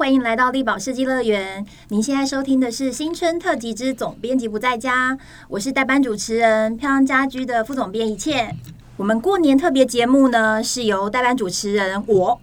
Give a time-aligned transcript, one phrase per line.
[0.00, 1.62] 欢迎来到力宝设计乐园。
[1.88, 8.56] 您现在收听的是新春特辑之总编辑不在家，我是代班主持人漂亮家居的副总编一切。
[8.96, 12.40] 我们过年特别节目呢，是由代班主持人我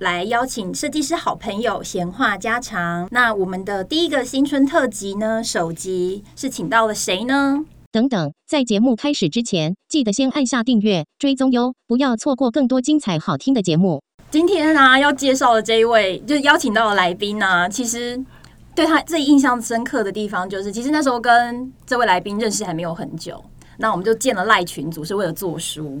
[0.00, 3.08] 来邀请设计师好朋友闲话家常。
[3.10, 7.64] 那我们的第一个新春特辑呢，首集是请到了谁呢？
[7.90, 14.02] 等等，在节目开始之前，记得先按下订阅追踪哟，不要错过更多精彩好听的节目。
[14.30, 18.16] 今天呢，要介绍的这一位，就是邀请到的来宾呢，其实
[18.76, 23.42] 对他最印象深刻的地方，就是其实那时候跟这位来宾认识还没有很久。
[23.78, 26.00] 那我们就建了赖群组，是为了做书。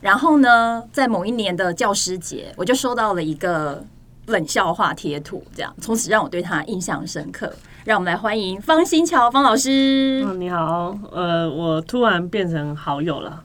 [0.00, 3.84] 然后呢，在某一年的教师节，我就收到了一个
[4.26, 7.52] 冷笑话贴图，这样从此让我对他印象深刻。
[7.84, 10.22] 让我们来欢迎方新桥方老师。
[10.24, 13.44] 嗯，你好，呃，我突然变成好友了。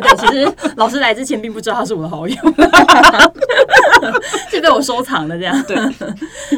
[0.00, 2.34] 对，其实老师来之前并不知道他是我的好友，
[4.50, 5.62] 是被我收藏的这样。
[5.64, 5.76] 对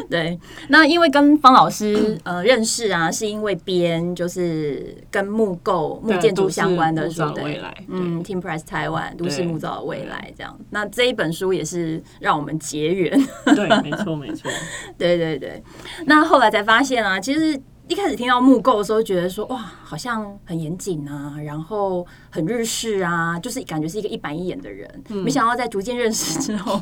[0.09, 10.57] 对，那因为跟方老师呃认识啊，是因为编就是跟木构、木建筑相关的书，对，嗯，Team Press 台湾都市木造的未来这样。
[10.71, 13.19] 那这一本书也是让我们结缘。
[13.45, 14.49] 对，没错，没错。
[14.97, 15.63] 对对对，
[16.05, 17.59] 那后来才发现啊，其实。
[17.89, 24.87] 一开始听到木构的时候，觉得说哇，好像很严谨啊，然后很日式啊，就是感觉是一个一板一眼的人。
[25.07, 26.79] 没想到在逐渐认识之后，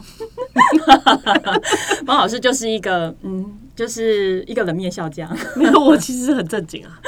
[2.06, 5.34] 方老师就是一个嗯，就是一个冷面笑匠。
[5.56, 7.00] 没有，我其实很正经啊。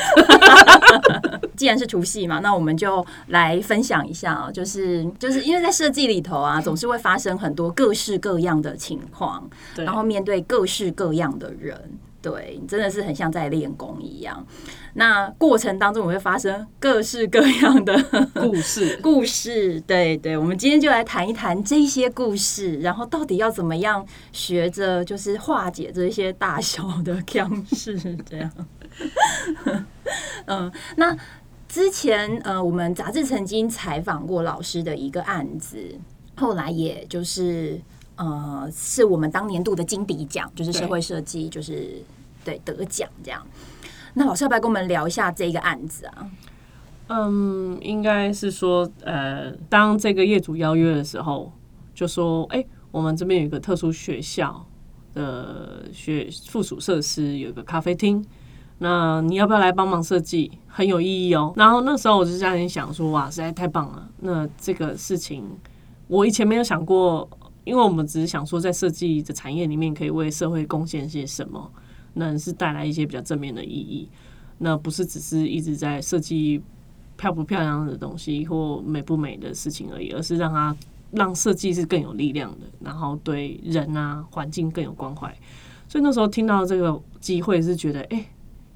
[1.58, 12.00] 既然是除夕嘛，那我们就来分享一下啊，就是就是因为在设计里头啊，总是会发生很多各式各样的情况，然后面对各式各样的人。
[12.22, 14.46] 对，真的是很像在练功一样。
[14.96, 17.98] 那过程当中，我会发生各式各样的
[18.36, 19.00] 故事。
[19.04, 20.38] 故事，对对。
[20.38, 27.98] 我们今天就来谈一谈这些故事，然后到底要怎么样学着，就是化解这些大小的僵事，
[28.30, 28.52] 这样。
[30.46, 31.16] 嗯，那
[31.70, 35.80] 之前呃，我们杂志曾经采访过老师的一个案子，
[36.36, 37.80] 后来也就是。
[38.20, 42.04] 呃，是我们当年度的金笔奖，就是社会设计，就是
[42.44, 43.42] 对得奖这样。
[44.14, 46.30] 那老师要不要跟我们聊一下这个案子啊？
[47.08, 51.50] 嗯，应该是说，呃，当这个业主邀约的时候，
[51.96, 54.66] 就说，哎，我们这边有一个特殊学校
[55.14, 58.22] 的学附属设施，有一个咖啡厅，
[58.80, 60.52] 那你要不要来帮忙设计？
[60.68, 61.54] 很有意义哦。
[61.56, 64.10] 然后那时候我就这样想说，哇，实在太棒了。
[64.20, 65.46] 那这个事情，
[66.08, 67.26] 我以前没有想过。
[67.70, 71.72] 因为我们只是想说，在设计的产业里面，可以为社会贡献些什么，
[72.16, 74.10] 那是带来一些比较正面的意义。
[74.58, 76.60] 那不是只是一直在设计
[77.16, 80.76] 漂不漂亮的东西或美不美的事情而已，而是让它
[81.12, 85.32] 让设计是更有力量的，然后对人啊环境更有关怀。
[85.88, 88.26] 所以那时候听到这个机会，是觉得哎。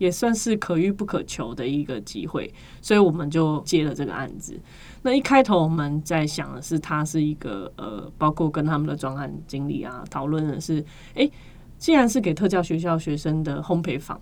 [0.04, 4.60] 也算是可遇不可求的一个机会，所以我们就接了这个案子。
[5.02, 10.84] 那一开头我们在想的是，它是一个呃，包括跟他们的专案经理啊讨论的是，
[11.16, 11.30] 哎，
[11.78, 14.20] 既然是给特教学校学生的烘焙坊，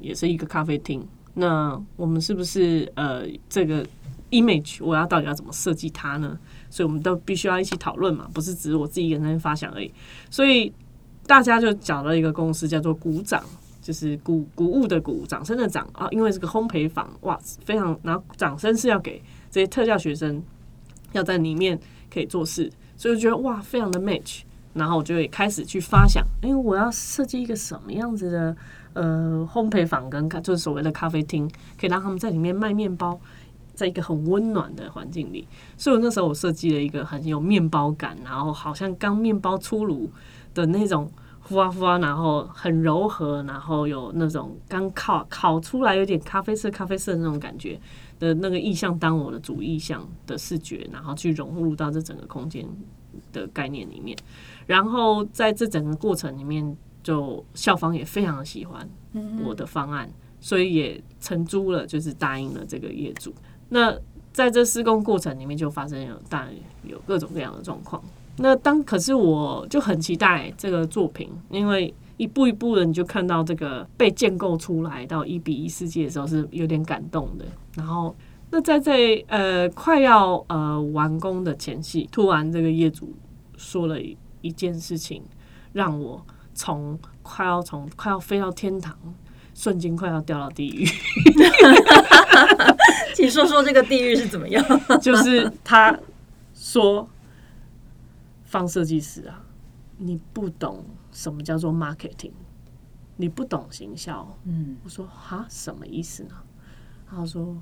[0.00, 3.82] 也是一个咖啡厅，那我们是不是呃这个
[4.32, 6.38] image 我要到底要怎么设计它呢？
[6.68, 9.90] 所以我们都必须要一起讨论嘛，不是只是我自己一个人发想而已。
[10.28, 10.70] 所以
[11.26, 13.42] 大家就找了一个公司叫做鼓掌。
[13.82, 16.06] 就是鼓鼓舞的鼓，掌声的掌啊！
[16.12, 19.20] 因为这个烘焙坊哇，非常，然后掌声是要给
[19.50, 20.40] 这些特教学生
[21.10, 21.76] 要在里面
[22.08, 24.42] 可以做事，所以我觉得哇，非常的 match。
[24.72, 28.56] 然后我就会开始去发想，因为我要设计一个什么样子的
[28.94, 31.46] 呃烘焙坊跟就是所谓的咖啡厅，
[31.78, 33.20] 可以让他们在里面卖面包，
[33.74, 35.46] 在一个很温暖的环境里。
[35.76, 40.08] 所以我那时候我设计了一个很有面包感，然后好像刚面包出炉
[40.54, 41.10] 的那种。
[41.42, 47.78] 呼啊呼啊，然后很柔和，然后有那种刚烤烤出来有点咖啡色、咖啡色的那种感觉
[48.18, 52.66] 的那个意象，当我的主意象的视觉，然后去融入到这整个空间
[53.32, 54.16] 的概念里面。
[54.66, 58.88] 然后在这整个过程里面，就校方也非常喜欢
[59.44, 60.08] 我的方案，
[60.40, 63.34] 所以也承租了，就是答应了这个业主。
[63.68, 63.92] 那
[64.32, 66.48] 在这施工过程里面，就发生有大
[66.84, 68.02] 有各种各样的状况。
[68.38, 77.44] 那当可是我就很期待这个作品，因为一步一步的你就看到这个被建构出来到一比一世界的时候是有点感动的。
[77.76, 78.16] 然后
[78.50, 83.14] 那在这呃快要呃完工的前夕，突然这个业主
[83.56, 83.98] 说了
[84.40, 85.22] 一件事情，
[85.72, 86.24] 让我
[86.54, 88.96] 从快要从快要飞到天堂，
[89.54, 90.86] 瞬间快要掉到地狱。
[93.14, 94.64] 请说说这个地狱是怎么样？
[95.02, 95.94] 就是他
[96.54, 97.06] 说。
[98.52, 99.42] 放设计师啊，
[99.96, 102.32] 你不懂什么叫做 marketing，
[103.16, 104.36] 你不懂行销。
[104.44, 106.34] 嗯，我说哈，什么意思呢？
[107.08, 107.56] 他说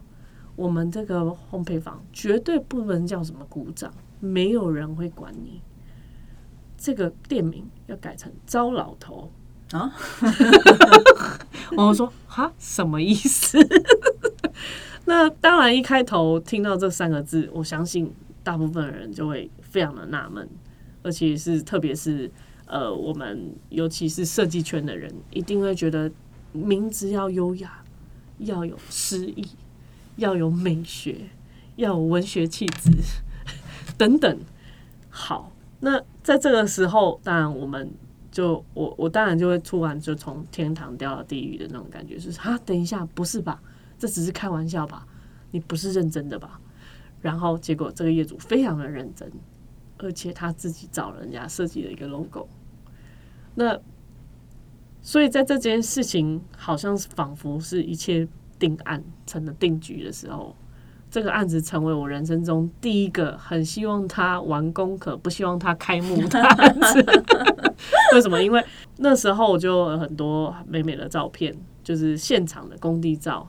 [0.57, 5.63] 我们这个烘焙坊绝对不能叫什么鼓掌，没有人会管你。
[6.77, 9.31] 这个店名要改成糟老头
[9.71, 9.95] 啊！
[11.79, 13.59] 我说哈，什么意思？
[15.05, 18.13] 那当然，一开头听到这三个字，我相信
[18.43, 20.49] 大部分人就会非常的纳闷，
[21.02, 22.31] 而且是特别是
[22.67, 26.11] 呃，我们尤其是设计圈的人，一定会觉得
[26.52, 27.82] 名字要优雅，
[28.38, 29.47] 要有诗意，
[30.17, 31.17] 要有美学，
[31.76, 32.91] 要有文学气质
[33.99, 34.38] 等等。
[35.08, 37.91] 好，那在这个时候，当然我们
[38.31, 43.61] 就我我当然就会突然就从天堂掉到地狱的那种感觉，就是啊，等一下，不是吧？
[43.99, 45.06] 这只是开玩笑吧？
[45.50, 46.61] 你不是认真的吧？
[47.20, 49.31] 然后结果这个业主非常的认真，
[50.00, 52.49] 而且他自己找人家设计了一个 logo。
[53.55, 53.79] 那
[55.00, 58.26] 所以在这件事情好像是仿佛是一切
[58.58, 60.55] 定案成了定局的时候，
[61.11, 67.05] 这个案子成为我人生中第一个很希望他完工可不希望他开幕的案子。
[68.14, 68.43] 为什么？
[68.43, 68.64] 因为
[68.99, 73.49] 那时候我就有很多美美的照片，就是现场的工地照。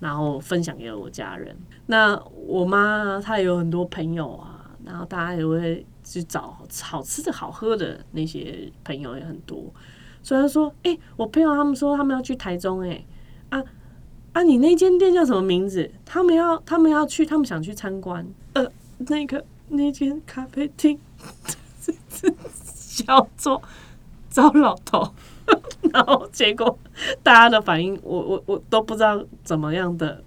[0.00, 1.54] 然后分享给了我家人。
[1.84, 4.49] 那我妈她有很多朋友啊，
[4.84, 9.64] 然后大家也会去找好吃的好喝的那些朋友也很多。
[10.22, 13.04] 所以他说：“哎，我朋友他们说他们要去台中，哎
[13.48, 13.62] 啊
[14.32, 15.90] 啊，你那间店叫什么名字？
[16.04, 18.26] 他们要他们要去，他们想去参观。
[18.52, 20.98] 呃，那个那间咖啡厅
[22.96, 23.62] 叫做
[24.28, 25.14] 糟老头。
[25.92, 26.78] ”然后结果
[27.22, 30.22] 大家的反应，我我我都不知道怎么样的，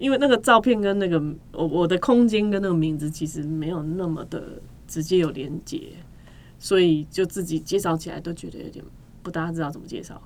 [0.00, 4.58] 因为那个照片跟那个我我的空间跟那个名字其实没有那么的
[4.88, 5.92] 直接有连接，
[6.58, 8.82] 所以就自己介绍起来都觉得有点
[9.22, 10.20] 不大知道怎么介绍。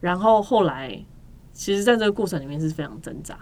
[0.00, 1.04] 然后后来，
[1.52, 3.36] 其实在这个过程里面是非常挣扎，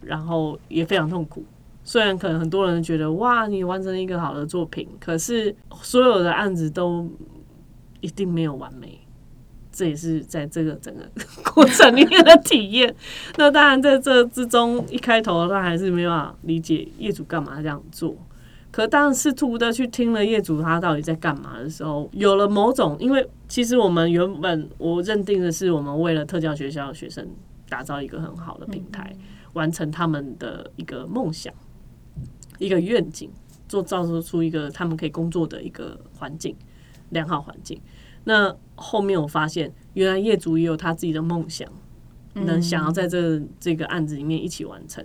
[0.00, 1.44] 然后也非常痛苦。
[1.82, 7.10] 虽然可能很多人觉得哇，你完成一个好的作品，可是所有的案子都
[8.00, 9.00] 一定没有完美。
[9.78, 11.08] 这也是在这个整个
[11.54, 12.92] 过程里面的体验。
[13.38, 18.16] 那当然，在这之中一开头，他还是没办法理解业主干嘛这样做。
[18.72, 27.28] 可当试图的去听了业主他到底在干嘛的时候，有了某种，因为其实我们原本我认定的是，我们为了特教学校学生
[27.68, 29.14] 打造一个很好的平台，
[29.52, 31.54] 完成他们的一个梦想、
[32.58, 33.30] 一个愿景，
[33.68, 36.56] 做造就出一个他们可以工作的一个环境，
[37.10, 37.80] 良好环境。
[38.24, 41.68] 那后面我发现，原来业主也有他自己的梦想，
[42.34, 45.04] 能想要在这这个案子里面一起完成。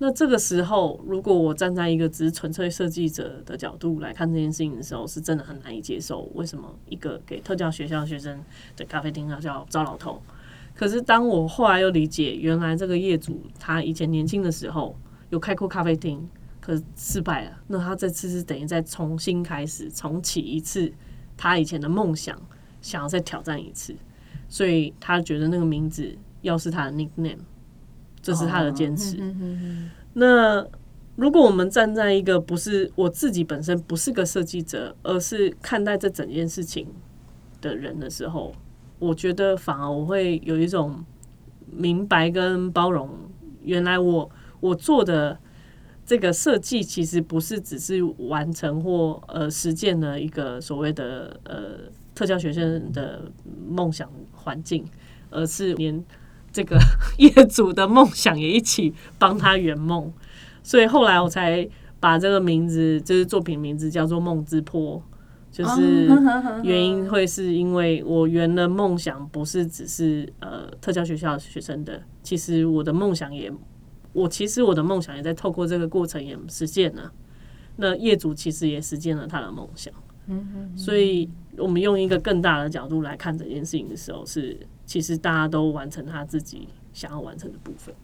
[0.00, 6.30] 那这个时候，如果我站在一个只是纯粹设计者的角度来看这件事情的时候，是真的很难以接受。
[6.34, 8.40] 为什么一个给特教学校学生
[8.76, 10.22] 的咖啡厅要叫糟老头？
[10.72, 14.96] 可是当我后来又理解，原来这个业主他以前年轻的时候
[15.30, 16.28] 有开过咖啡厅，
[16.60, 17.58] 可是失败了。
[17.66, 20.92] 那他这次是等于再重新开始，重启一次。
[21.38, 22.38] 他以前的梦想，
[22.82, 23.94] 想要再挑战一次，
[24.48, 27.38] 所以他觉得那个名字要是他的 nickname，
[28.20, 29.16] 这是他的坚持。
[30.12, 30.66] 那
[31.16, 36.88] 如果我们站在一个不是我自己本身不是个设计者，而是看待这整件事情
[37.60, 38.52] 的人的时候，
[38.98, 41.04] 我觉得反而我会有一种
[41.70, 43.08] 明白跟包容。
[43.62, 44.30] 原来我
[44.60, 45.38] 我做的。
[46.08, 51.80] 这个设计其实不是只是完成或呃实践了一个所谓的呃
[52.14, 53.30] 特教学生的
[53.68, 54.86] 梦想环境，
[55.28, 56.02] 而是连
[56.50, 56.78] 这个
[57.18, 60.10] 业主的梦想也一起帮他圆梦。
[60.62, 61.68] 所以后来我才
[62.00, 64.96] 把这个名字，就是作品名字叫做《梦之坡》，
[65.52, 66.08] 就是
[66.62, 73.52] 原因会是因为我圆的梦想不是只是呃特教学校学生的，其实我的梦想也。
[74.12, 77.12] 我其实我的梦想也在透过这个过程也实现了，
[77.76, 79.92] 那业主其实也实现了他的梦想，
[80.26, 87.94] 嗯所以我们用一个更大的角度来看这件事情的时候，是其实大家都完成他自己想要完成的部分。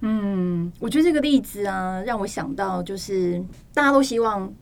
[0.00, 3.42] 嗯，我觉得这个例子啊，让我想到就是
[3.72, 4.52] 大家都希望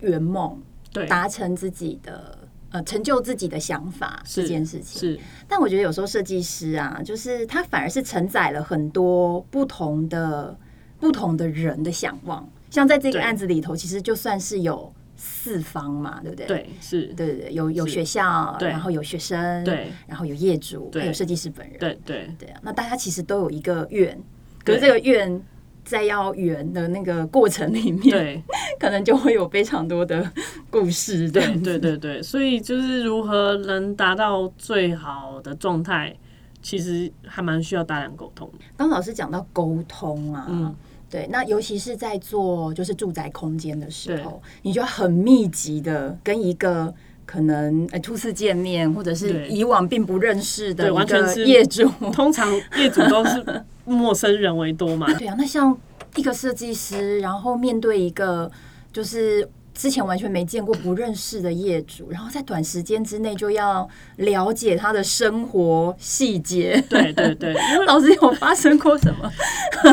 [0.00, 0.60] 圆梦，
[0.92, 2.37] 对，达成自己的。
[2.70, 5.00] 呃，成就自己的想法这件事情。
[5.00, 10.56] 是，但我觉得有时候设计师啊，就是他反而是承载了很多不同的
[11.00, 12.48] 不同的人的想望。
[12.70, 16.46] 像在这个案子里头，其实就算是有四方嘛，对不对？
[16.46, 22.30] 对，是，对对对，有有学校，然后有学生，对，然后有业主，还有设计师本人，对对。
[22.38, 22.60] 对啊。
[22.62, 24.20] 那大家其实都有一个愿，
[24.62, 25.42] 可是这个愿
[25.88, 28.42] 在要圆的那个过程里面，对，
[28.78, 30.30] 可能就会有非常多的
[30.70, 31.30] 故事。
[31.30, 36.14] 对对对对，所以就是如何能达到最好的状态，
[36.60, 38.50] 其实还蛮需要大量沟通。
[38.76, 40.74] 刚老师讲到沟通啊，嗯
[41.10, 46.94] 对，那尤其是在做就是住宅空间的时候，你就要很密集的跟一个
[47.30, 51.86] 可能哎初次见面，或者是以往并不认识的完全是业主。
[52.10, 53.44] 通常业主都是
[53.84, 55.76] 陌生人为多嘛，对啊，那像
[56.16, 58.50] 一个设计师，然后面对一个
[58.90, 59.46] 就是
[59.78, 66.84] 之前完全没见过、不认识的业主，然后在短时间之内就要了解他的生活细节。
[66.90, 69.30] 对对对，因为 老师有发生过什么？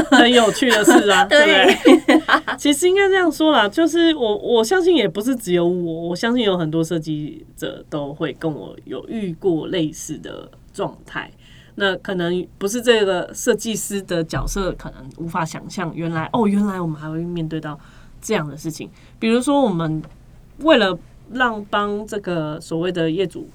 [0.09, 1.45] 很有趣的事啊， 对
[1.83, 2.41] 对不对？
[2.57, 11.29] 其实应该这样说啦，就是我我相信也不是只有我，我相信有很多设计者都会跟我有遇过类似的状态。
[11.75, 17.79] 那可能不是这个设计师的角色，可能无法想象，原来哦，原来我们还会面对到
[18.21, 18.89] 这样的事情。
[19.25, 20.03] 比如说，我们
[20.59, 20.95] 为了
[21.31, 23.49] 让帮这个所谓的业主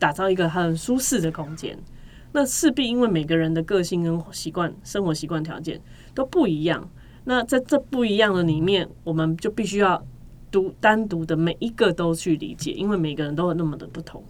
[0.00, 1.78] 打造一个很舒适的空间，
[2.32, 5.80] 那势必因为每个人的个性跟习惯、生活习惯条件
[6.12, 6.90] 都不一样。
[7.22, 10.04] 那在这不一样的里面，我们就必须要
[10.50, 14.24] 独单独的每一个都去理解，因为每个人都有那么的不同。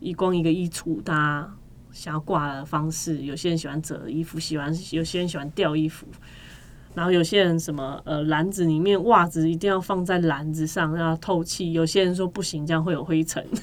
[0.00, 1.54] 一光一个衣橱，大家
[1.92, 6.06] 想要挂的方式，有些人喜欢折衣服，喜欢有些人喜欢吊衣服，
[6.98, 13.40] 然后有些人什么呃篮子里面袜子一定要放在篮子上让它透气，有些人说不行，这样会有灰尘。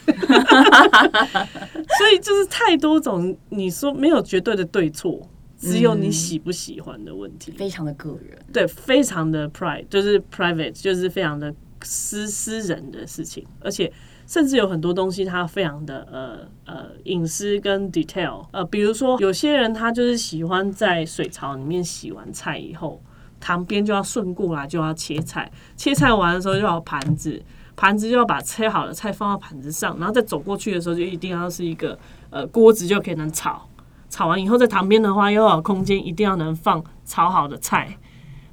[1.98, 5.20] 所以就是太多种，你说没有绝对的对错，
[5.58, 7.52] 只有你喜不喜欢的问题。
[7.52, 8.40] 非常的个人。
[8.54, 13.92] 对，非常的 private，就是 private，就是非常的私私人的事情，而且
[14.26, 23.02] 甚至有很多东西它非常的呃呃隐私跟 detail，呃，比如说有些人他就是喜欢在水槽里面洗完菜以后，
[23.40, 27.42] 旁边就要顺过来就要切菜，切菜完的时候就要有盘子。
[27.78, 32.00] 盘子就要把切好的菜放到盘子上，然后再走过去的时候就一定要是一个
[32.30, 33.68] 呃锅子就可以能炒，
[34.10, 37.98] 炒完以后在旁边的话又要有空间，一定要能放炒好的菜，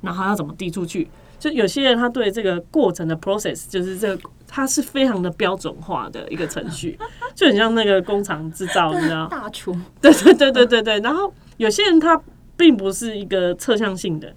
[0.01, 1.09] 然后要怎么递出去？
[1.39, 6.99] 就有些人他对这个过程的 process，就是这个它是非常的标准化的一个程序，
[7.33, 9.29] 就很像那个工厂制造，你知道？
[9.29, 10.99] 大厨对对对对对对。
[10.99, 12.21] 然后有些人他
[12.57, 14.35] 并不是一个侧向性的，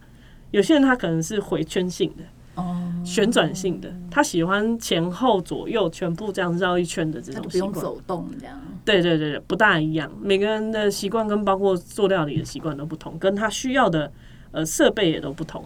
[0.56, 2.24] 有些人他可能是回圈性的。
[2.56, 7.74] 哦，旋转性的，他喜欢前后左右全部这样绕一圈的这种习惯。
[7.74, 8.58] 用走动这样。
[8.86, 10.10] 对对对对，不大一样。
[10.22, 14.10] 每个人的习惯跟包括做料理的习惯都不同，跟他需要的
[14.52, 15.66] 呃设备也都不同。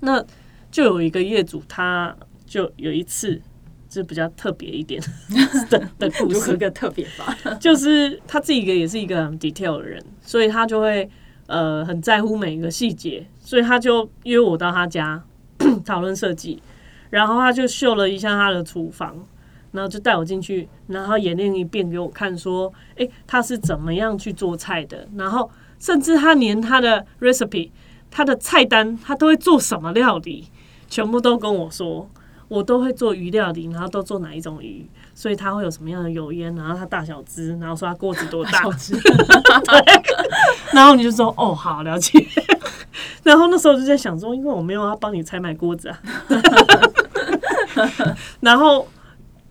[0.00, 0.22] 那
[0.70, 3.40] 就有一个业主，他就有一次
[3.88, 5.00] 是比较特别一点
[5.70, 7.34] 的的故事，一个特别吧？
[7.58, 11.08] 就是他自己一个也是一个很 detail 的人，所以他就会
[11.46, 15.22] 呃很在乎每一个细节，所以他就约我到他家
[15.84, 16.62] 讨论设计，
[17.10, 19.24] 然后他就秀了一下他的厨房，
[19.72, 27.70] 然后就带我进去，然后演练一遍给我看，说，诶，他是怎么样去做菜的，然后甚至他连他的 recipe，
[28.10, 30.48] 他的菜单，他都会做什么料理，
[30.88, 32.08] 全部都跟我说。
[32.46, 38.94] 我都会做鱼料理，然后都做哪一种鱼，所以它会有什么样的油烟，然后它大小只，然后说它锅子多大，只，
[40.74, 42.26] 然后你就说哦，好了解。
[43.22, 45.98] 然后那时候就在想说，因为我没有要帮你采买锅子啊，
[48.40, 48.86] 然后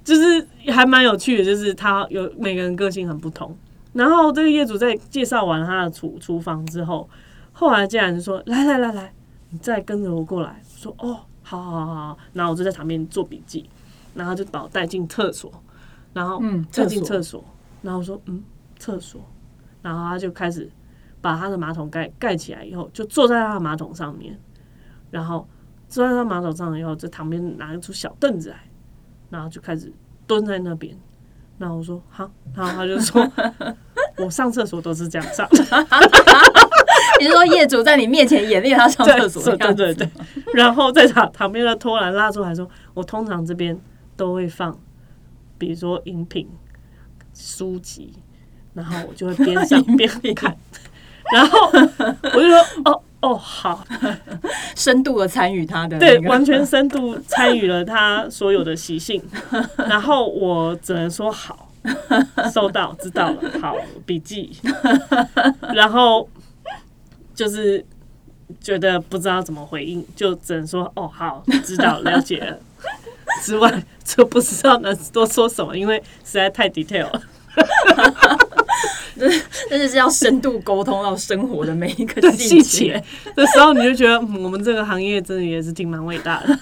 [0.03, 3.57] 就是还蛮有趣的，就是他有每个人个性很不同。
[3.93, 7.09] 然后这个业主在介绍完他的厨厨房之后，
[7.51, 9.13] 后来竟然就说：“来来来来，
[9.49, 13.69] 你再跟着我过来。”我说：“哦，好好好好。”然后我就在旁边做笔记，
[14.13, 15.51] 然后就把我带进厕所，
[16.13, 17.43] 然后嗯带进厕所，
[17.81, 18.43] 然后我说：“嗯，
[18.77, 19.21] 厕所。”
[19.81, 20.69] 然后他就开始
[21.19, 24.39] 把他的马桶盖盖起来以后，就坐在他的马桶上面，
[25.11, 25.47] 然后
[25.89, 28.57] 坐在他马桶上以后，在旁边拿出小凳子来，
[29.29, 29.91] 然后就开始
[30.25, 30.97] 蹲在那边。
[31.57, 33.25] 然后我说好，然后他就说，
[34.17, 35.47] 我上厕所都是这样上，
[37.19, 39.93] 你是说业主在你面前演练他上厕所的 对样子？
[39.93, 40.09] 对对，
[40.53, 43.79] 然后再把旁边的拖篮拉出来说，我通常这边
[44.15, 44.77] 都会放，
[45.57, 46.47] 比如说饮品、
[47.33, 48.13] 书籍，
[48.73, 50.55] 然后我就会边上 边看，
[51.33, 53.85] 然后我就说哦哦好，
[54.75, 56.29] 深度的参与他的对，那个。
[56.29, 59.23] 完全深度参与了他所有的习性，
[59.77, 61.69] 然后我只能说好，
[62.53, 64.51] 收到，知道了，好，笔记，
[65.73, 66.27] 然后
[67.33, 67.83] 就是
[68.59, 72.59] 觉得不知道怎么回应，就只能说哦，好，知道，了解了。
[73.41, 77.21] 之外就不知道能多说什么，因为实在太 detail 了。
[79.15, 83.03] 真的是要深度沟通到生活的每一个细细节节。
[83.35, 86.59] 的时候，你就觉得、嗯我们这个行业真的也是挺蛮伟大的。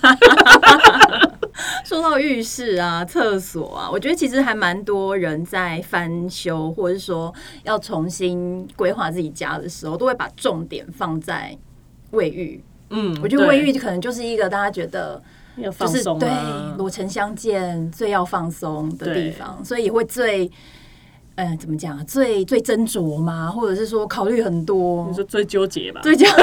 [1.86, 11.58] 说到浴室啊、厕所啊，我觉得其实还蛮多人在翻修，或者是说要重新规划自己家的时候，都会把重点放在
[12.12, 12.62] 卫浴。
[12.90, 15.22] 嗯，我觉得卫浴可能就是一个大家觉得
[15.58, 20.52] 要就是放松、啊，对裸城相见最要放松的地方，所以也会最。
[21.36, 22.04] 嗯，怎么讲啊？
[22.04, 23.50] 最最斟酌嘛？
[23.50, 25.14] 或者是说考虑很多你？
[25.16, 26.02] 说最纠结吧？
[26.04, 26.36] 最纠结。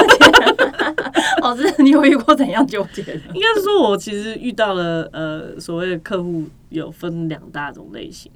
[1.41, 3.13] 老师，你有遇过怎样纠结的？
[3.33, 8.31] 应该是说，我其实遇到了呃，所谓的客户有分两大种类型，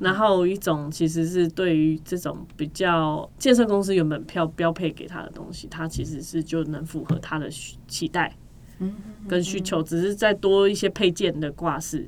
[0.00, 7.48] 然后一种其实是对于这种比较建设公司原本票标配给他的东西，他其实是就能符合他的
[7.86, 8.36] 期待，
[9.28, 12.06] 跟需求，只是再多一些配件的挂饰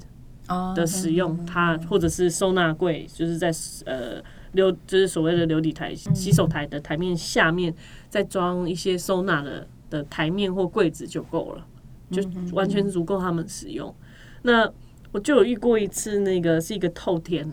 [0.49, 3.51] 哦的使用，它或者是收纳柜，就是在
[3.87, 4.23] 呃
[4.53, 7.75] 流就是所谓的流理台、洗手台的台面下面
[8.09, 11.67] 再装一些收纳的的台面或柜子就够了，
[12.11, 12.23] 就
[12.53, 13.95] 完全足够他们使用。
[14.43, 14.71] 那
[15.11, 17.51] 我就有遇过一次，那个是一个透天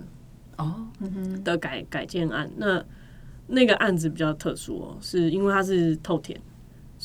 [0.58, 0.88] 哦，
[1.44, 2.84] 的改改建案，那
[3.48, 6.40] 那个案子比较特殊哦，是因为它是透天，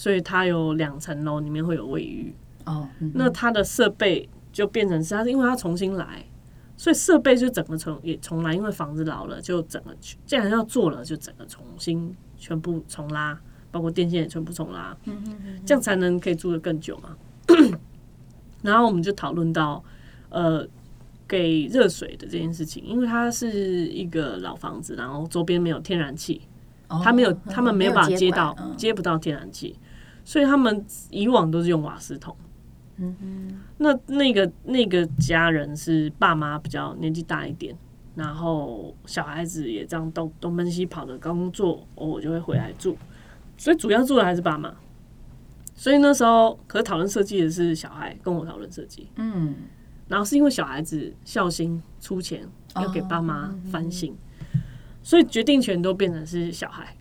[0.01, 2.35] 所以它有两层楼，里面会有卫浴。
[2.65, 6.25] 哦，嗯那它的设备就变成是它是因为它重新来，
[6.75, 13.39] 所以设备就整个重也重来，因为房子老了，就整个既然要做了，就整个重新全部重拉，
[13.71, 15.23] 包括电线也全部重拉，嗯
[15.67, 17.15] 这样才能可以住得更久嘛。
[18.63, 19.85] 然后我们就讨论到，
[20.31, 20.67] 呃，
[21.29, 26.41] 给热水的这件事情，因为它是一个老房子，然后周边没有天然气，
[27.05, 29.77] 它没有，他们没有办法接到，接不到天然气，
[30.31, 32.37] 所以他们以往都是用瓦斯桶。
[33.79, 37.77] 那那个那个家人是爸妈比较年纪大一点，
[38.15, 42.97] 然后小孩子也这样东东奔西跑的工作，偶尔就会回来住，
[43.57, 44.73] 所以主要住的还是爸妈。
[45.75, 49.53] 所以那时候，可是讨论设计的是小孩跟我讨论设计，嗯，
[50.07, 54.15] 然后是因为小孩子孝心出钱要给爸妈翻新，
[55.03, 56.95] 所以决定权都变成是小孩，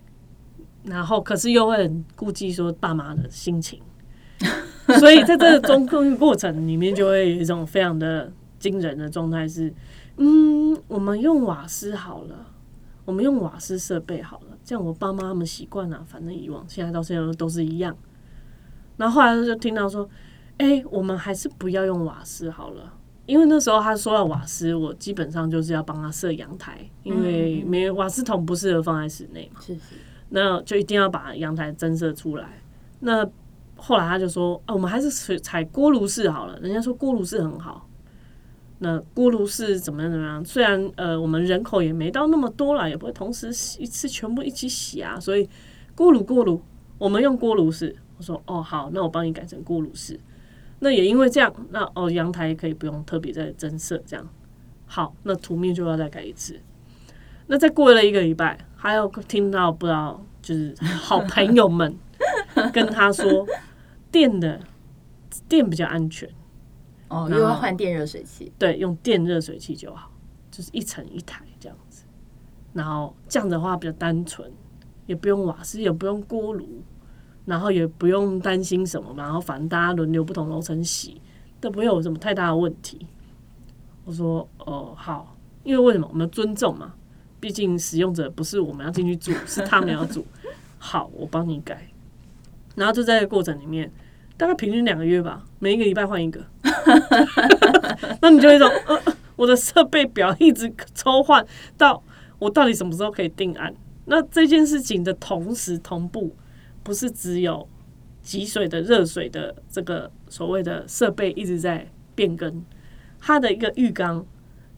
[0.84, 3.80] 然后可是又会很顾忌说爸妈的心情，
[4.98, 9.72] 所以在这个中控过程里面，就会有一种非常的惊人的状态是，
[10.16, 12.46] 嗯，我们用瓦斯好了，
[13.04, 17.96] 我们用瓦斯设备好了，这样我爸妈他们习惯了，反正以往现在到现在都是一样。
[18.96, 20.08] 然后后来就听到说，
[20.58, 22.94] 哎、我们还是不要用瓦斯好了。
[23.26, 29.60] 因为那时候他说到瓦斯，我基本上就是要帮他设阳台，因为没有瓦斯桶不适合放在室内嘛。
[29.60, 29.80] 是是，
[30.30, 32.62] 那就一定要把阳台增设出来。
[33.00, 33.28] 那
[33.76, 36.58] 后来他就说，啊，我们还是采采锅炉式好了。
[36.60, 37.86] 人家说锅炉式很好。
[38.82, 40.44] 那锅炉式怎么样怎么样？
[40.44, 45.48] 虽然呃我们人口也没到那么多啦，也不会同时洗一次全部一起洗啊，所以
[45.94, 46.62] 锅炉锅炉，
[46.96, 47.94] 我们用锅炉式。
[48.16, 50.18] 我说哦好，那我帮你改成锅炉式。
[50.78, 54.26] 那也因为这样，那哦阳台可以不用特别再增设这样。
[54.86, 56.58] 好，那图面就要再改一次。
[57.50, 61.92] 那再过了一个礼拜，还有听到不知道就是 好朋友们
[62.72, 63.44] 跟他说，
[64.12, 64.60] 电的
[65.48, 66.30] 电比较安全，
[67.08, 70.12] 哦，又要换电热水器，对，用电热水器就好，
[70.48, 72.04] 就是一层一台这样子。
[72.72, 74.48] 然后这样的话比较单纯，
[75.06, 76.84] 也不用瓦斯，也不用锅炉，
[77.46, 81.20] 然后也不用担心什么，然后反正大家轮流不同楼层洗，
[81.60, 83.08] 都不会有什么太大的问题。
[84.04, 86.94] 我说哦好，因为为什么我们尊重嘛，
[87.40, 90.26] 毕竟使用者不是我们要进去住， 是他们要住。
[90.78, 91.88] 好，我帮你改。
[92.76, 93.90] 然后就在这个过程里面，
[94.36, 96.44] 大概平均两个月吧，每一个礼拜换一个。
[98.22, 99.00] 那你就有一种呃，
[99.36, 101.44] 我的设备表一直抽换
[101.76, 102.02] 到
[102.38, 103.74] 我到底什么时候可以定案？
[104.06, 106.34] 那这件事情的同时同步，
[106.82, 107.68] 不是只有
[108.22, 112.64] 集水的热水的这个所谓的设备一直在变更，
[113.18, 114.24] 它的一个浴缸。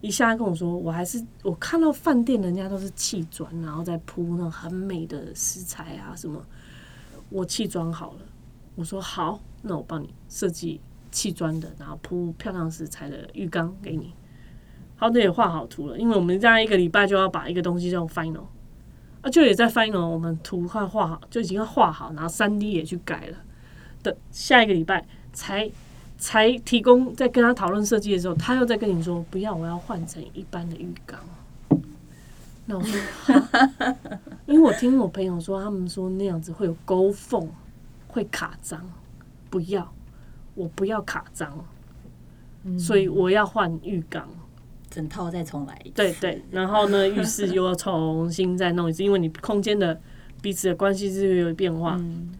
[0.02, 6.44] 一下跟我说，我还是我看到饭店人家都是砌砖，然后再铺那种很美的石材啊什么，
[7.30, 8.18] 我砌砖好了。
[8.74, 10.80] 我说好，那我帮你设计
[11.12, 14.12] 砌砖的，然后铺漂亮石材的浴缸给你。
[14.96, 18.44] 好，那也画好图了，因为我们这样一个礼拜就要把一个东西叫 final，
[19.20, 23.36] 啊，就也在 final，我们图快画好，就已经要画好，然后三 D 也去改了
[24.02, 25.70] 的，下一个礼拜才
[26.22, 31.18] 才提供，在跟他讨论设计的时候，他又在跟你说不要，我要换成一般的浴缸。
[32.66, 33.00] 那我说，
[34.46, 37.48] 因为我听我朋友说，他们说那样子会有沟缝，
[38.06, 38.88] 会卡脏，
[39.50, 39.92] 不要，
[40.54, 41.64] 我不要卡脏，
[42.78, 44.28] 所以我要换浴缸。
[44.88, 45.94] 整套再重来一次。
[45.96, 50.00] 对对，然后呢，浴室又要重新再弄一次，因为你空间的
[50.40, 52.30] 彼此的关系是有变化，嗯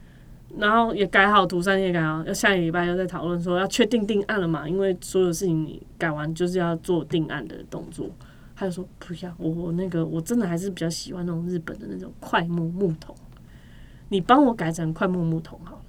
[0.59, 8.09] 然后也改好图山也改好，要下一个礼拜又在讨论说要确定定案了嘛，因为所有事情你改完就是要做定案的动作。
[8.55, 13.17] 他就说不要，我我那个我真的还是比较喜欢那种日本的那种快木木桶，
[14.09, 15.83] 你帮我改成快木木桶好了。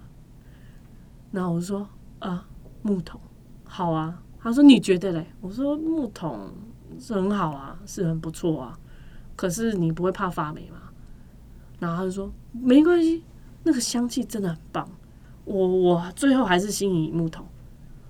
[1.32, 1.88] 然后我说
[2.20, 2.48] 啊，
[2.82, 3.20] 木桶
[3.64, 4.20] 好啊。
[4.40, 5.26] 他说你觉得嘞？
[5.40, 6.52] 我说木桶
[7.00, 8.80] 是很好啊，是很不错啊。
[9.36, 10.78] 可是你不会怕发霉吗？
[11.80, 13.24] 然后他就说没关系，
[13.64, 14.90] 那个香气真的很棒。
[15.46, 17.46] 我我最后还是心仪木桶。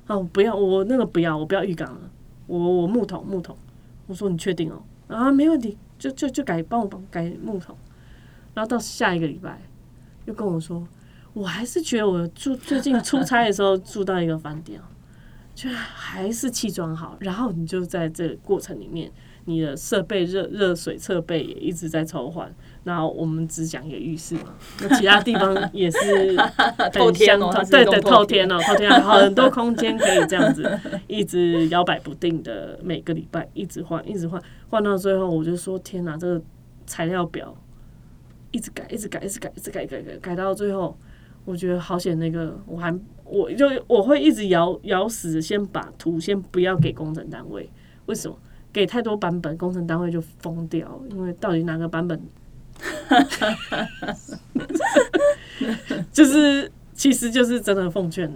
[0.07, 2.01] 哦，不要我那个不要，我不要浴缸了。
[2.45, 3.55] 我我木桶木桶。
[4.05, 4.83] 我说你确定哦？
[5.07, 7.75] 啊，没问题，就就就改帮我帮改木桶。
[8.53, 9.61] 然后到下一个礼拜
[10.25, 10.85] 又跟我说，
[11.33, 14.83] 我还是觉得我住最近出差的时候住到一个饭店哦，
[15.55, 17.15] 就还是气装好。
[17.19, 19.11] 然后你就在这个过程里面，
[19.45, 22.53] 你的设备热热水设备也一直在抽换。
[22.83, 26.35] 然后我们只讲一个浴室嘛，那其他地方也是
[26.93, 36.41] 透天哦对对，透天透天哦，透天啊，很多空间可以这样子一直摇摆不定的，每个礼拜一直换，一直换，换到最后我就说天哪，这个
[36.85, 37.55] 材料表
[38.51, 40.97] 一直改，一直改，一直改，一直改，改改改到最后，
[41.45, 42.93] 我觉得好险，那个我还
[43.23, 47.69] 我就我会一直咬咬死，先把图先不要给工程单位，
[48.07, 48.37] 为什么？
[48.73, 52.19] 给太多版本，工程单位就疯掉，因为到底哪个版本？
[56.11, 58.31] 就是，其实就是真的奉劝，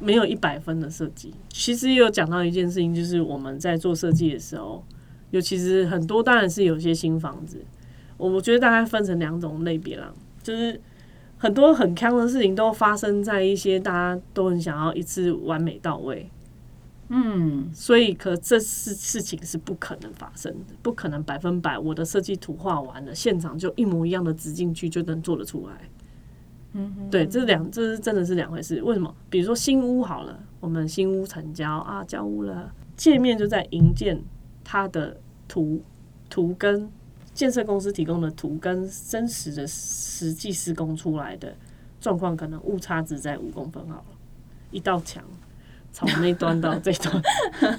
[0.00, 1.32] 没有一百分的设计。
[1.48, 4.84] 其实也有讲到一件事情，就是我们在做设计的时候，
[5.30, 7.64] 尤其是很多当然是有些新房子，
[8.16, 10.80] 我我觉得大概分成两种类别啦，就是
[11.38, 16.30] 很多很坑的事情都发生在一些大家都很想要一次完美到位，
[17.14, 25.74] 嗯，所以可这事事情是不可能发生的，不可能百分百我的设计图画完了，现场就一模一样的直进去就能做得出来。
[26.72, 28.82] 嗯，对，这两这是真的是两回事。
[28.82, 29.14] 为什么？
[29.28, 34.18] 比如说新屋好了，我们新屋成交啊，交屋了，界面就在营建
[34.64, 35.14] 它的
[35.46, 35.82] 图
[36.30, 36.90] 图跟
[37.34, 41.54] 建设公司提供的图跟真实的实际施工出来的
[42.00, 44.04] 状况，可能误差只在五公分好了，
[44.70, 45.22] 一道墙。
[45.92, 47.22] 从那端到这端，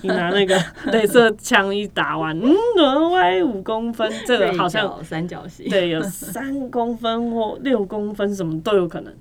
[0.01, 0.55] 你拿那个
[0.87, 9.13] 镭射枪一打完，嗯，挪歪五公分，这个好像三角形，对，有三公分或六公分，什么都有可能。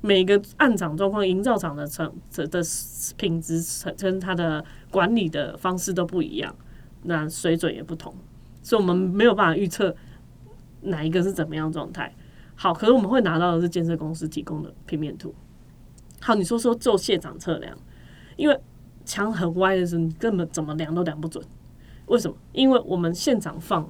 [0.00, 2.60] 每个暗场状况、营造厂的成的的
[3.16, 3.62] 品质
[3.96, 6.52] 跟它的管理的方式都不一样，
[7.04, 8.12] 那水准也不同，
[8.64, 9.94] 所以我们没有办法预测
[10.80, 12.12] 哪一个是怎么样状态。
[12.56, 15.32] 好，可是我们会拿到的是建设公司提供的平面图。
[16.20, 17.76] 好，你说说做现场测量，
[18.36, 18.58] 因为
[19.04, 21.44] 墙很歪的时候，你根本怎么量都量不准。
[22.06, 22.36] 为什么？
[22.52, 23.88] 因为我们现场放，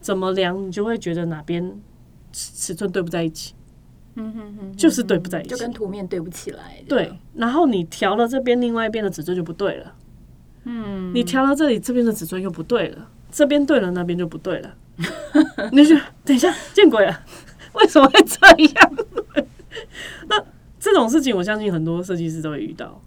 [0.00, 1.80] 怎么量你就会觉得哪边
[2.32, 3.54] 尺尺寸对不在一起，
[4.14, 5.50] 嗯哼哼，就是对不在一起。
[5.50, 6.82] 就跟图面对不起来。
[6.88, 9.94] 对，然后你调了这边，另外一边的尺寸就不对了。
[10.64, 14.74] 嗯，你调到这里，这边的尺寸又不对了，这边对了，那边就不对了。
[15.72, 17.24] 你就等一下见鬼了，
[17.74, 18.96] 为什么会这样？
[20.28, 20.44] 那
[20.78, 23.00] 这种事情，我相信很多设计师都会遇到。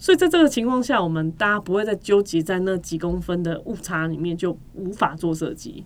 [0.00, 5.84] 所以在这个情况下，我们大家不会再纠结在那几公分的误差里面，就无法做设计。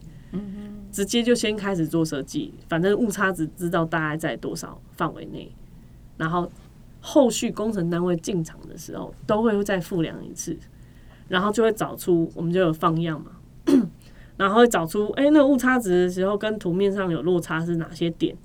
[0.91, 5.53] 直接就先开始做设计，反正误差值知道大概在多少范围内，
[6.17, 6.49] 然后
[7.01, 10.57] 后续工程单位进场的时候都会再复量一次，
[11.27, 13.33] 然后就会找出我们就有放样嘛，
[14.39, 18.37] 然后会找出哎、那个误差值的时候跟图面上有落差是哪些点，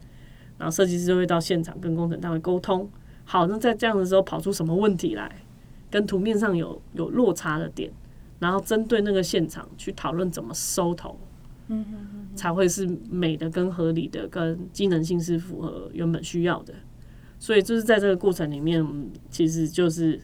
[0.57, 2.89] 然后设计师就会到现场跟工程单位沟通，
[3.25, 5.31] 好，那在这样的时候跑出什么问题来，
[5.89, 7.91] 跟图面上有有落差的点，
[8.39, 11.19] 然后针对那个现场去讨论怎么收头。
[12.35, 16.73] 才会是美的、跟合理的、跟机能性是符合原本需要的。
[17.37, 20.19] 所以就是在这个过程里面，嗯其实就是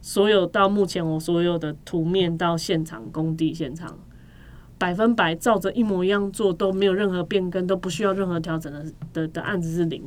[0.00, 3.98] 所有到目前我所有的图面到现场工地现场，
[4.78, 10.02] 百分百照着一模一样做，都没有任何变更，都不需要任何调整的的的案子是零。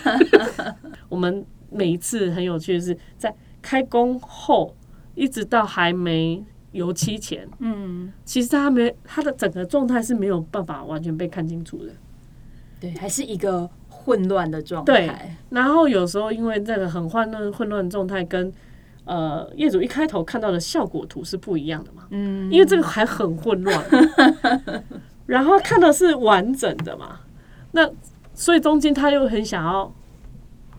[1.10, 4.76] 我们每一次很有趣的是，在开工后
[5.14, 11.92] 一直到还没油漆前，嗯，其实他没他的整个状态是没有办法完全被看清楚的。
[12.78, 15.34] 对，还是一个混乱的状对态。
[15.48, 18.52] 然后有时候因为这个很混乱混乱的状态跟
[19.06, 23.82] 呃业主一开头看到的效果图是不一样的嘛，嗯，因为这个还很混乱，
[25.24, 27.20] 然后看的是完整的嘛，
[27.72, 27.90] 那
[28.34, 29.90] 所以中间他又很想要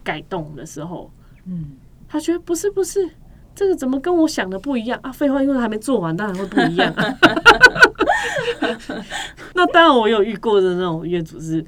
[0.03, 1.09] 改动的时候，
[1.45, 3.09] 嗯，他觉得不是不是，
[3.53, 5.11] 这个怎么跟我想的不一样啊？
[5.11, 7.15] 废话，因为还没做完，当然会不一样、啊。
[9.53, 11.65] 那当然，我有遇过的那种业主是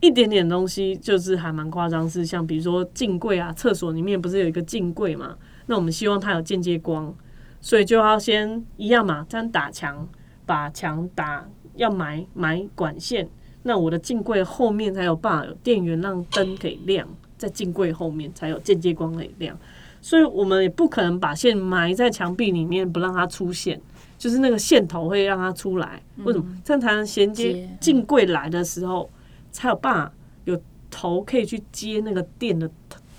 [0.00, 5.36] 一点点东西，就是还蛮夸张，是像比如说镜柜啊，厕所里面不是有一个镜柜嘛？
[5.66, 7.14] 那我们希望它有间接光，
[7.60, 10.08] 所以就要先一样嘛，这样打墙，
[10.46, 11.46] 把墙打
[11.76, 13.28] 要埋埋管线。
[13.62, 19.58] 那我的镜柜后面才有办法有电源让灯给亮，在镜柜后面才有间接光可以亮。
[20.00, 23.80] 所以我们也不可能把线埋在墙壁里面不让它出现，
[24.16, 26.02] 就是那个线头会让它出来。
[26.24, 26.44] 为什么？
[26.64, 29.10] 这样才能衔接接镜柜来的时候，
[29.50, 30.12] 才有办法
[30.44, 32.70] 有头可以去接那个电的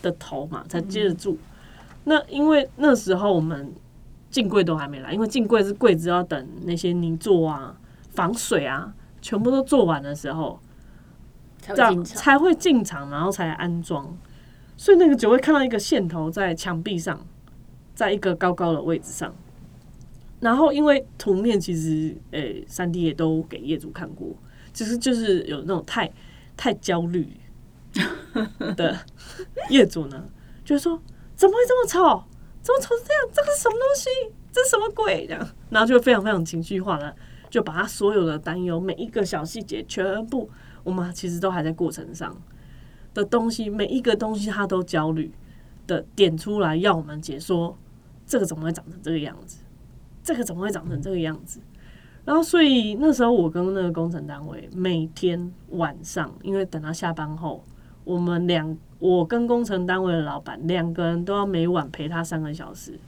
[0.01, 1.37] 的头嘛，才接得住。
[2.05, 3.71] 那因为那时候我们
[4.31, 7.75] 进柜都还没来，因为进柜是柜子要等那些泥做啊、
[8.11, 10.59] 防水啊，全部都做完的时候，
[11.61, 12.03] 这样。
[12.03, 14.17] 才会进场，然后才安装。
[14.79, 17.19] 所以那个就会看到一个线头在墙壁上，
[17.93, 19.35] 在一个高高的位置上。
[20.39, 24.33] 然后因为图面其实诶，三 D 也都给业主看过，
[24.71, 26.09] 其实就是有那种太
[26.55, 27.27] 太焦虑
[28.77, 28.97] 的
[29.69, 30.23] 业主呢，
[30.63, 30.97] 就说
[31.35, 32.23] 怎么会这么丑？
[32.61, 33.29] 怎么丑成这样？
[33.33, 34.09] 这个是什么东西？
[34.49, 35.27] 这是什么鬼？
[35.27, 37.13] 这样，然后就非常非常情绪化的，
[37.49, 40.49] 就把他所有的担忧，每一个小细节全部，
[40.85, 42.33] 我们其实都还在过程上
[43.13, 45.31] 的东西，每一个东西他都焦虑
[45.87, 47.77] 的点出来，要我们解说
[48.25, 49.59] 这个怎么会长成这个样子，
[50.23, 51.59] 这个怎么会长成这个样子。
[52.25, 57.63] 然后，所以那时候我跟那个工程单位每天晚上，因为等他下班后，
[58.03, 62.99] 我们两我跟工程单位的老板两个人都要每晚陪他三个小时，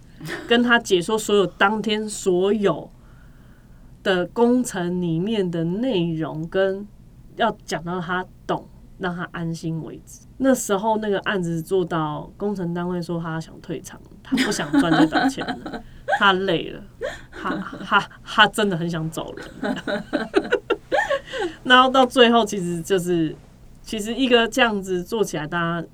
[0.48, 2.90] 跟他解说所有当天所有
[4.02, 6.88] 的工程里面的内容，跟
[7.36, 8.66] 要讲到他懂，
[9.02, 10.22] 让他安心为止。
[10.38, 15.84] 那时候那个案子做到工程单位说他想退场，他不想赚这档钱了，
[16.20, 16.82] 他累了，
[17.32, 19.76] 他他他真的很想走人。
[21.64, 23.36] 然后到最后，其实就是
[23.82, 25.88] 其实一个这样子做起来，大家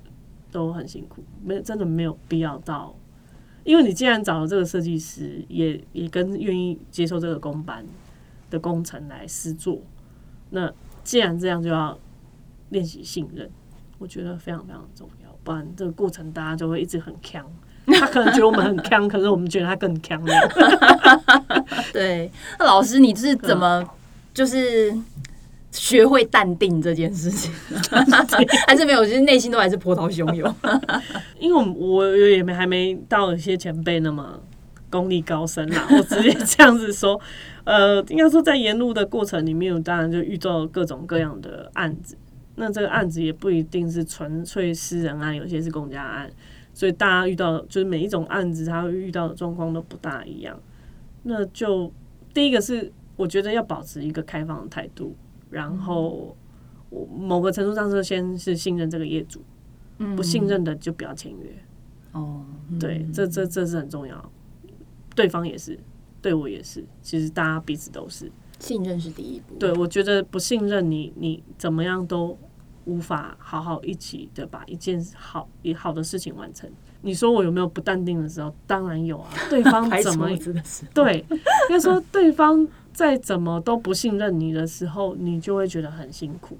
[0.52, 2.94] 都很辛苦，没有真的没有必要到。
[3.64, 7.84] 因为你既然找了这个设计师，也也跟愿意接受这个工班
[8.50, 9.78] 的工程来施作，
[10.50, 10.72] 那
[11.04, 11.98] 既然这样，就要
[12.70, 13.48] 练习信任，
[13.98, 17.44] 我觉得非常非常重要，不然这个过程大家就会一直很强。
[17.86, 20.22] 他可能觉得我们很强，可是我们觉得他更强。
[21.90, 23.82] 对，那老师你是怎么
[24.34, 24.94] 就是
[25.72, 27.50] 学会淡定这件事情？
[28.68, 29.02] 还是没有？
[29.06, 30.54] 其实内心都还是波涛汹涌。
[31.40, 34.38] 因为我我也没还没到一些前辈那么
[34.90, 37.18] 功力高深啦，我直接这样子说，
[37.64, 42.18] 呃，应该说在沿路的过程里面，我当然就遇到各种各样的案子。
[42.58, 46.28] 那这个案子也不一定是纯粹私人案，有些是公家案，
[46.74, 50.58] 所以大家遇到就是每一种案子，他会遇到的状况都不大一样。
[51.22, 51.92] 那就
[52.34, 55.14] 第一个是，我觉得要保持一个开放的态度，
[55.50, 56.36] 然后
[56.90, 59.40] 我某个程度上是先是信任这个业主，
[60.16, 61.52] 不信任的就不要签约。
[62.12, 62.44] 哦，
[62.80, 64.32] 对，这这这是很重要，
[65.14, 65.78] 对方也是，
[66.20, 68.32] 对我也是，其实大家彼此都是。
[68.58, 69.54] 信任是第一步。
[69.54, 72.36] 对我觉得不信任你，你怎么样都
[72.88, 76.68] 无法好好一起的把一件好也好的事情完成。
[77.02, 78.52] 你说我有没有不淡定的时候？
[78.66, 80.28] 当然有啊， 对方怎么
[80.94, 86.56] 对，应该说对方再怎么都不信任你的时候，你就会觉得很辛苦。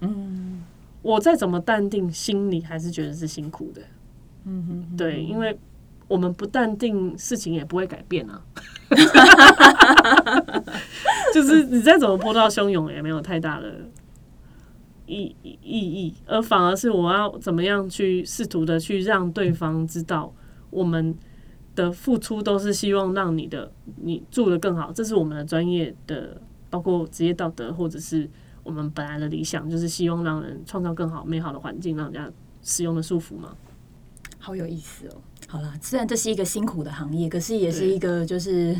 [0.00, 0.64] 嗯
[1.02, 3.82] 我再怎么淡定，心里还是觉得是辛苦的。
[4.44, 5.56] 嗯哼，对，因为
[6.08, 8.42] 我们不淡定，事情也不会改变啊。
[11.32, 13.72] 就是你再怎么波涛汹涌，也没有太大的
[15.06, 20.32] 意意意义，而反而是我要怎么样去试图的去让对方知道，
[20.70, 21.16] 我们
[21.74, 23.70] 的付出都是希望让你的
[24.02, 28.28] 你住的更好，这是我们的专业的，包括职业道德，或者是
[28.62, 32.30] 我们本来的理想，就是希望让人创造更好美好的环境，让人家
[32.62, 33.54] 使用的舒服嘛。
[34.38, 35.16] 好有意思哦。
[35.48, 38.76] 好啦，虽然这是一个辛苦的行业，可是也是一个就是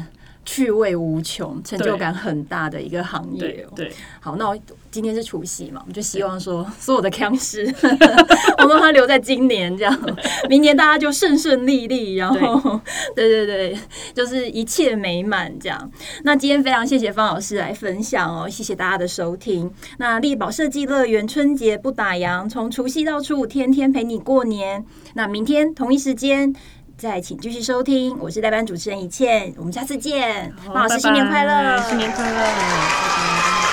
[0.47, 3.73] 趣味无穷、成就感很大的一个行业哦。
[3.77, 3.93] 对对。
[4.21, 4.57] 好，那我
[4.91, 7.67] 今天是除夕嘛，我们就希望说所有的腔事，
[8.63, 10.17] 我们让它留在今年，这样
[10.49, 12.81] 明年大家就顺顺利利，然后
[13.15, 13.79] 对对对，
[14.15, 15.91] 就是一切美满这样。
[16.23, 19.71] 那今天非常谢谢方老师来分享哦，谢谢大家的收听。
[19.99, 24.85] 那力宝设计乐园春节不打烊，从除夕到初五，天天陪你过年。
[25.15, 26.55] 那明天同一时间。
[26.97, 33.66] 再请继续收听，我是代班主持人一倩，我们下次见，孟老师新年快乐，新年快乐，拜拜。